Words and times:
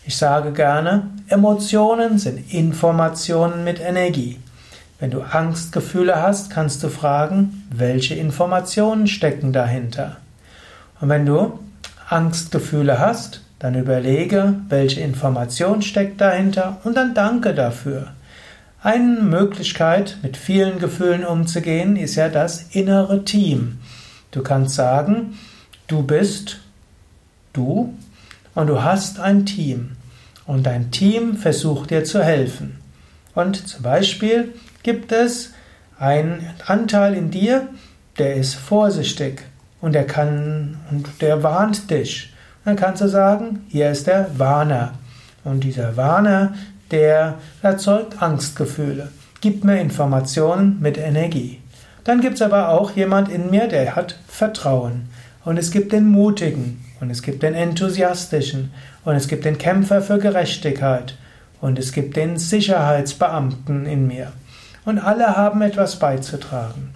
Ich 0.06 0.18
sage 0.18 0.52
gerne, 0.54 1.08
Emotionen 1.28 2.20
sind 2.20 2.54
Informationen 2.54 3.64
mit 3.64 3.80
Energie. 3.80 4.40
Wenn 5.00 5.12
du 5.12 5.22
Angstgefühle 5.22 6.22
hast, 6.22 6.50
kannst 6.50 6.84
du 6.84 6.90
fragen, 6.90 7.64
welche 7.74 8.16
Informationen 8.16 9.08
stecken 9.08 9.54
dahinter. 9.54 10.18
Und 11.00 11.10
wenn 11.10 11.26
du 11.26 11.60
Angstgefühle 12.10 13.00
hast, 13.00 13.42
dann 13.60 13.76
überlege, 13.76 14.56
welche 14.68 15.02
Information 15.02 15.82
steckt 15.82 16.20
dahinter 16.20 16.80
und 16.84 16.98
dann 16.98 17.14
danke 17.14 17.54
dafür. 17.54 18.08
Eine 18.82 19.22
Möglichkeit, 19.22 20.18
mit 20.22 20.38
vielen 20.38 20.80
Gefühlen 20.80 21.26
umzugehen, 21.26 21.96
ist 21.98 22.16
ja 22.16 22.30
das 22.30 22.68
innere 22.72 23.26
Team. 23.26 23.80
Du 24.32 24.42
kannst 24.42 24.76
sagen, 24.76 25.38
du 25.88 26.04
bist 26.04 26.60
du 27.52 27.94
und 28.56 28.68
du 28.68 28.84
hast 28.84 29.20
ein 29.20 29.46
Team. 29.46 29.92
Und 30.46 30.66
dein 30.66 30.92
Team 30.92 31.36
versucht 31.36 31.92
dir 31.92 32.04
zu 32.06 32.24
helfen. 32.24 32.80
Und 33.36 33.68
zum 33.68 33.84
Beispiel 33.84 34.54
gibt 34.84 35.12
es 35.12 35.54
einen 36.00 36.46
Anteil 36.66 37.14
in 37.14 37.32
dir, 37.32 37.68
der 38.18 38.36
ist 38.36 38.56
vorsichtig 38.56 39.44
und 39.82 39.94
der 39.94 40.06
kann 40.06 40.78
und 40.92 41.22
der 41.22 41.44
warnt 41.44 41.90
dich. 41.90 42.34
Dann 42.66 42.76
kannst 42.76 43.02
du 43.02 43.08
sagen, 43.08 43.66
hier 43.70 43.92
ist 43.92 44.08
der 44.08 44.28
Warner. 44.38 44.94
Und 45.44 45.64
dieser 45.64 45.96
Warner, 45.98 46.54
der 46.92 47.36
erzeugt 47.62 48.22
Angstgefühle, 48.22 49.10
gibt 49.42 49.64
mir 49.64 49.80
Informationen 49.80 50.80
mit 50.82 50.98
Energie. 50.98 51.62
Dann 52.04 52.22
gibt 52.22 52.36
es 52.36 52.42
aber 52.42 52.70
auch 52.70 52.92
jemand 52.92 53.30
in 53.30 53.50
mir, 53.50 53.68
der 53.68 53.96
hat 53.96 54.20
Vertrauen. 54.28 55.10
Und 55.46 55.58
es 55.58 55.72
gibt 55.72 55.92
den 55.94 56.10
Mutigen 56.10 56.84
und 57.00 57.10
es 57.10 57.22
gibt 57.22 57.44
den 57.44 57.54
Enthusiastischen 57.54 58.72
und 59.06 59.16
es 59.16 59.28
gibt 59.28 59.46
den 59.46 59.58
Kämpfer 59.58 60.02
für 60.02 60.20
Gerechtigkeit 60.20 61.16
und 61.62 61.80
es 61.80 61.92
gibt 61.92 62.16
den 62.18 62.38
Sicherheitsbeamten 62.38 63.86
in 63.86 64.08
mir. 64.08 64.32
Und 64.86 65.00
alle 65.00 65.36
haben 65.36 65.62
etwas 65.62 66.00
beizutragen. 66.00 66.94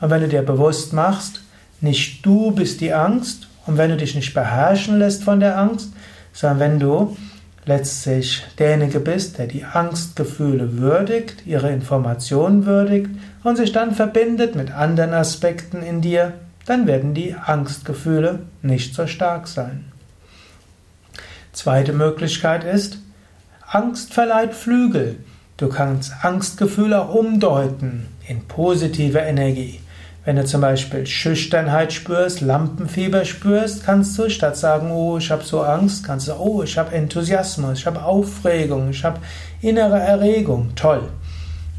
Und 0.00 0.10
wenn 0.10 0.20
du 0.20 0.28
dir 0.28 0.42
bewusst 0.42 0.92
machst, 0.92 1.40
nicht 1.80 2.24
du 2.24 2.50
bist 2.50 2.80
die 2.80 2.92
Angst 2.92 3.48
und 3.66 3.76
wenn 3.76 3.90
du 3.90 3.96
dich 3.96 4.14
nicht 4.14 4.34
beherrschen 4.34 4.98
lässt 4.98 5.24
von 5.24 5.40
der 5.40 5.58
Angst, 5.58 5.92
sondern 6.32 6.60
wenn 6.60 6.80
du 6.80 7.16
letztlich 7.64 8.44
derjenige 8.58 9.00
bist, 9.00 9.38
der 9.38 9.46
die 9.46 9.64
Angstgefühle 9.64 10.78
würdigt, 10.78 11.46
ihre 11.46 11.70
Informationen 11.70 12.64
würdigt 12.64 13.10
und 13.42 13.56
sich 13.56 13.72
dann 13.72 13.94
verbindet 13.94 14.54
mit 14.54 14.70
anderen 14.70 15.12
Aspekten 15.12 15.82
in 15.82 16.00
dir, 16.00 16.34
dann 16.64 16.86
werden 16.86 17.14
die 17.14 17.34
Angstgefühle 17.34 18.40
nicht 18.62 18.94
so 18.94 19.06
stark 19.06 19.48
sein. 19.48 19.84
Zweite 21.52 21.92
Möglichkeit 21.92 22.64
ist, 22.64 22.98
Angst 23.66 24.14
verleiht 24.14 24.54
Flügel. 24.54 25.16
Du 25.58 25.68
kannst 25.68 26.12
Angstgefühle 26.22 27.00
auch 27.00 27.14
umdeuten 27.14 28.08
in 28.28 28.46
positive 28.46 29.20
Energie. 29.20 29.80
Wenn 30.26 30.36
du 30.36 30.44
zum 30.44 30.60
Beispiel 30.60 31.06
Schüchternheit 31.06 31.94
spürst, 31.94 32.42
Lampenfieber 32.42 33.24
spürst, 33.24 33.86
kannst 33.86 34.18
du 34.18 34.28
statt 34.28 34.58
sagen, 34.58 34.90
oh, 34.90 35.16
ich 35.16 35.30
habe 35.30 35.44
so 35.44 35.62
Angst, 35.62 36.04
kannst 36.04 36.28
du, 36.28 36.34
oh, 36.34 36.62
ich 36.62 36.76
habe 36.76 36.94
Enthusiasmus, 36.94 37.78
ich 37.78 37.86
habe 37.86 38.02
Aufregung, 38.02 38.90
ich 38.90 39.02
habe 39.02 39.20
innere 39.62 39.98
Erregung. 39.98 40.72
Toll. 40.74 41.08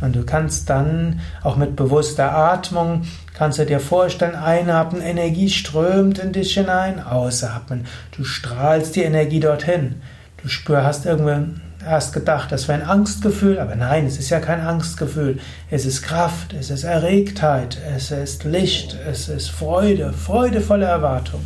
Und 0.01 0.15
du 0.15 0.23
kannst 0.23 0.69
dann 0.71 1.19
auch 1.43 1.55
mit 1.55 1.75
bewusster 1.75 2.31
Atmung, 2.35 3.03
kannst 3.35 3.59
du 3.59 3.65
dir 3.67 3.79
vorstellen, 3.79 4.35
einatmen, 4.35 5.03
Energie 5.03 5.49
strömt 5.49 6.17
in 6.17 6.31
dich 6.31 6.55
hinein, 6.55 6.99
ausatmen. 7.03 7.85
Du 8.15 8.23
strahlst 8.23 8.95
die 8.95 9.03
Energie 9.03 9.39
dorthin. 9.39 10.01
Du 10.41 10.47
spürst, 10.47 10.83
hast 10.83 11.05
irgendwie 11.05 11.59
erst 11.89 12.13
gedacht, 12.13 12.51
das 12.51 12.67
wäre 12.67 12.81
ein 12.81 12.87
Angstgefühl, 12.87 13.59
aber 13.59 13.75
nein, 13.75 14.05
es 14.05 14.17
ist 14.17 14.29
ja 14.29 14.39
kein 14.39 14.61
Angstgefühl. 14.61 15.39
Es 15.69 15.85
ist 15.85 16.01
Kraft, 16.01 16.53
es 16.53 16.69
ist 16.69 16.83
Erregtheit, 16.83 17.77
es 17.95 18.11
ist 18.11 18.43
Licht, 18.43 18.97
es 19.09 19.29
ist 19.29 19.49
Freude, 19.49 20.13
freudevolle 20.13 20.85
Erwartung. 20.85 21.41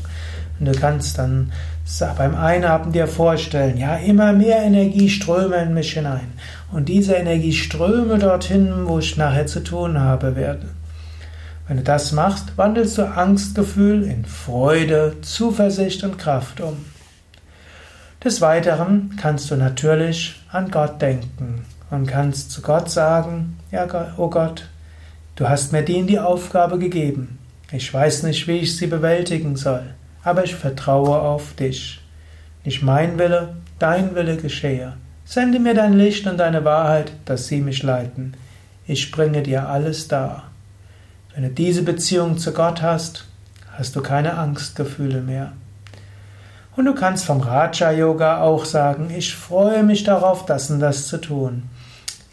Und 0.60 0.68
du 0.68 0.72
kannst 0.74 1.18
dann 1.18 1.52
beim 2.18 2.36
Einatmen 2.36 2.94
dir 2.94 3.08
vorstellen, 3.08 3.78
ja, 3.78 3.96
immer 3.96 4.34
mehr 4.34 4.62
Energie 4.62 5.10
ströme 5.10 5.58
in 5.58 5.74
mich 5.74 5.94
hinein. 5.94 6.34
Und 6.72 6.88
diese 6.88 7.16
Energie 7.16 7.54
ströme 7.54 8.18
dorthin, 8.18 8.86
wo 8.86 9.00
ich 9.00 9.18
nachher 9.18 9.48
zu 9.48 9.62
tun 9.62 10.00
habe 10.00 10.36
werde. 10.36 10.68
Wenn 11.68 11.78
du 11.78 11.84
das 11.84 12.12
machst, 12.12 12.58
wandelst 12.58 12.98
du 12.98 13.04
Angstgefühl 13.04 14.04
in 14.04 14.26
Freude, 14.26 15.16
Zuversicht 15.22 16.04
und 16.04 16.18
Kraft 16.18 16.62
um. 16.62 16.86
Des 18.24 18.40
Weiteren 18.40 19.16
kannst 19.20 19.50
du 19.50 19.56
natürlich 19.56 20.40
an 20.52 20.70
Gott 20.70 21.02
denken 21.02 21.66
und 21.90 22.06
kannst 22.06 22.52
zu 22.52 22.62
Gott 22.62 22.88
sagen, 22.88 23.58
ja, 23.72 23.88
oh 24.16 24.30
Gott, 24.30 24.70
du 25.36 25.50
hast 25.50 25.72
mir 25.72 25.82
die 25.82 25.98
in 25.98 26.06
die 26.06 26.20
Aufgabe 26.20 26.78
gegeben. 26.78 27.40
Ich 27.72 27.92
weiß 27.92 28.22
nicht, 28.24 28.48
wie 28.48 28.60
ich 28.60 28.78
sie 28.78 28.86
bewältigen 28.86 29.56
soll, 29.56 29.96
aber 30.24 30.44
ich 30.44 30.54
vertraue 30.54 31.20
auf 31.20 31.56
dich. 31.56 32.00
Nicht 32.64 32.84
mein 32.84 33.18
Wille, 33.18 33.56
dein 33.80 34.14
Wille 34.14 34.38
geschehe. 34.38 34.94
Sende 35.26 35.58
mir 35.58 35.74
dein 35.74 35.94
Licht 35.94 36.28
und 36.28 36.38
deine 36.38 36.64
Wahrheit, 36.64 37.12
dass 37.26 37.48
sie 37.48 37.60
mich 37.60 37.82
leiten. 37.82 38.36
Ich 38.86 39.10
bringe 39.10 39.42
dir 39.42 39.68
alles 39.68 40.08
dar. 40.08 40.52
Wenn 41.34 41.42
du 41.42 41.50
diese 41.50 41.82
Beziehung 41.82 42.38
zu 42.38 42.54
Gott 42.54 42.84
hast, 42.84 43.26
hast 43.72 43.96
du 43.96 44.02
keine 44.02 44.38
Angstgefühle 44.38 45.22
mehr. 45.22 45.54
Und 46.76 46.86
du 46.86 46.94
kannst 46.94 47.26
vom 47.26 47.42
Raja 47.42 47.92
Yoga 47.92 48.42
auch 48.42 48.64
sagen, 48.64 49.10
ich 49.16 49.36
freue 49.36 49.84
mich 49.84 50.04
darauf, 50.04 50.46
das 50.46 50.70
und 50.70 50.80
das 50.80 51.08
zu 51.08 51.18
tun. 51.18 51.64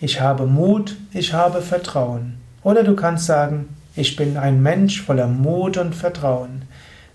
Ich 0.01 0.21
habe 0.21 0.47
Mut, 0.47 0.97
ich 1.13 1.33
habe 1.33 1.61
Vertrauen. 1.61 2.39
Oder 2.63 2.85
du 2.85 2.95
kannst 2.95 3.27
sagen, 3.27 3.77
ich 3.97 4.15
bin 4.15 4.37
ein 4.37 4.63
Mensch 4.63 5.03
voller 5.03 5.27
Mut 5.27 5.77
und 5.77 5.95
Vertrauen. 5.95 6.63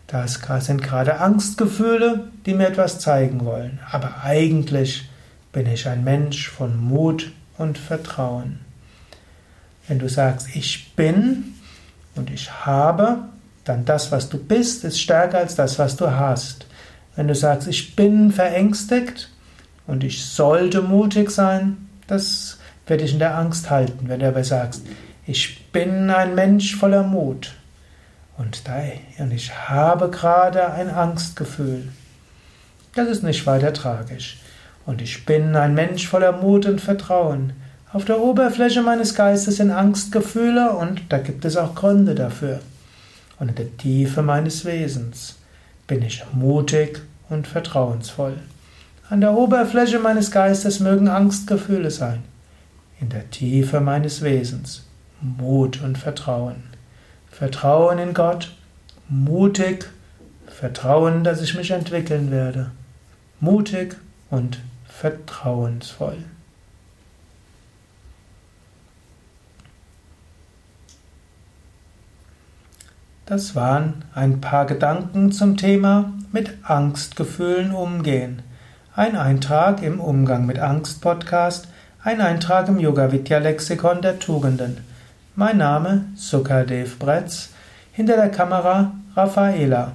Das 0.07 0.39
sind 0.59 0.84
gerade 0.84 1.22
Angstgefühle, 1.22 2.28
die 2.45 2.53
mir 2.53 2.67
etwas 2.67 3.00
zeigen 3.00 3.45
wollen. 3.45 3.79
Aber 3.90 4.23
eigentlich 4.23 5.09
bin 5.53 5.66
ich 5.66 5.88
ein 5.88 6.03
Mensch 6.03 6.50
von 6.50 6.78
Mut 6.78 7.31
und 7.57 7.78
Vertrauen. 7.78 8.59
Wenn 9.88 10.00
du 10.00 10.09
sagst, 10.09 10.55
ich 10.55 10.94
bin 10.95 11.55
und 12.16 12.29
ich 12.29 12.51
habe, 12.66 13.19
dann 13.63 13.85
das, 13.85 14.11
was 14.11 14.28
du 14.28 14.37
bist, 14.37 14.84
ist 14.84 14.99
stärker 14.99 15.37
als 15.37 15.55
das, 15.55 15.79
was 15.79 15.96
du 15.96 16.11
hast. 16.11 16.66
Wenn 17.16 17.28
du 17.28 17.36
sagst, 17.36 17.68
ich 17.68 17.96
bin 17.96 18.32
verängstigt 18.32 19.30
und 19.86 20.04
ich 20.04 20.26
sollte 20.26 20.82
mutig 20.82 21.30
sein, 21.30 21.90
das 22.08 22.58
wird 22.88 23.02
dich 23.02 23.14
in 23.14 23.20
der 23.20 23.38
Angst 23.38 23.70
halten. 23.70 24.10
Wenn 24.10 24.20
du 24.20 24.28
aber 24.28 24.44
sagst, 24.44 24.84
ich 25.26 25.72
bin 25.72 26.10
ein 26.10 26.36
Mensch 26.36 26.76
voller 26.76 27.04
Mut 27.04 27.54
und, 28.38 28.64
ich 29.32 29.70
habe 29.70 30.10
gerade 30.10 30.74
ein 30.74 30.90
Angstgefühl, 30.90 31.90
das 32.96 33.08
ist 33.08 33.24
nicht 33.24 33.46
weiter 33.46 33.74
tragisch. 33.74 34.40
Und 34.86 35.02
ich 35.02 35.26
bin 35.26 35.56
ein 35.56 35.74
Mensch 35.74 36.08
voller 36.08 36.34
Mut 36.34 36.66
und 36.66 36.82
Vertrauen. 36.82 37.54
Auf 37.94 38.06
der 38.06 38.20
Oberfläche 38.20 38.82
meines 38.82 39.16
Geistes 39.16 39.58
sind 39.58 39.72
Angstgefühle 39.72 40.72
und 40.74 41.02
da 41.10 41.20
gibt 41.20 41.46
es 41.46 41.56
auch 41.58 41.74
Gründe 41.74 42.16
dafür. 42.16 42.60
Und 43.40 43.50
in 43.50 43.56
der 43.56 43.78
Tiefe 43.78 44.22
meines 44.22 44.66
Wesens 44.66 45.36
bin 45.88 46.02
ich 46.02 46.24
mutig 46.34 47.02
und 47.30 47.47
vertrauensvoll. 47.47 48.38
An 49.09 49.22
der 49.22 49.34
Oberfläche 49.34 50.00
meines 50.00 50.32
Geistes 50.32 50.80
mögen 50.80 51.08
Angstgefühle 51.08 51.91
sein. 51.91 52.24
In 53.00 53.09
der 53.09 53.30
Tiefe 53.30 53.80
meines 53.80 54.22
Wesens 54.22 54.85
Mut 55.22 55.82
und 55.82 55.97
Vertrauen. 55.97 56.64
Vertrauen 57.32 57.97
in 57.97 58.14
Gott, 58.14 58.56
mutig, 59.09 59.90
Vertrauen, 60.47 61.24
dass 61.24 61.41
ich 61.41 61.56
mich 61.56 61.72
entwickeln 61.72 62.29
werde. 62.29 62.72
Mutig 63.40 63.96
und 64.29 64.59
vertrauensvoll. 64.88 66.18
Das 73.25 73.55
waren 73.55 74.03
ein 74.14 74.41
paar 74.41 74.66
Gedanken 74.66 75.31
zum 75.31 75.55
Thema 75.55 76.11
mit 76.34 76.58
Angstgefühlen 76.64 77.72
umgehen. 77.72 78.41
Ein 78.97 79.16
Eintrag 79.16 79.81
im 79.81 80.02
Umgang 80.02 80.46
mit 80.46 80.59
Angst 80.59 80.99
Podcast, 80.99 81.70
ein 82.03 82.20
Eintrag 82.20 82.67
im 82.67 82.79
Yoga 82.79 83.14
Vidya 83.14 83.37
Lexikon 83.37 84.02
der 84.02 84.20
Tugenden. 84.20 84.79
Mein 85.37 85.59
Name 85.59 86.03
Sukadev 86.16 86.99
Bretz, 86.99 87.52
hinter 87.93 88.17
der 88.17 88.28
Kamera 88.28 88.91
Raffaela. 89.16 89.93